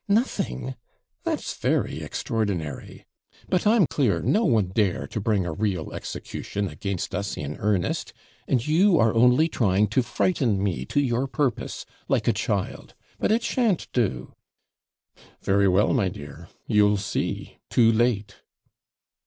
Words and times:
'Nothing! 0.07 0.73
that's 1.23 1.53
very 1.53 2.01
extraordinary. 2.01 3.05
But 3.49 3.67
I'm 3.67 3.85
clear 3.85 4.19
no 4.19 4.45
one 4.45 4.69
dare 4.69 5.05
to 5.05 5.21
bring 5.21 5.45
a 5.45 5.53
real 5.53 5.91
execution 5.93 6.67
against 6.67 7.13
us 7.13 7.37
in 7.37 7.55
earnest; 7.57 8.11
and 8.47 8.65
you 8.65 8.97
are 8.97 9.13
only 9.13 9.47
trying 9.47 9.85
to 9.89 10.01
frighten 10.01 10.57
me 10.63 10.85
to 10.85 10.99
your 10.99 11.27
purpose, 11.27 11.85
like 12.07 12.27
a 12.27 12.33
child; 12.33 12.95
but 13.19 13.31
it 13.31 13.43
shan't 13.43 13.89
do.' 13.93 14.33
'Very 15.43 15.67
well, 15.67 15.93
my 15.93 16.09
dear; 16.09 16.47
you'll 16.65 16.97
see 16.97 17.59
too 17.69 17.91
late.' 17.91 18.37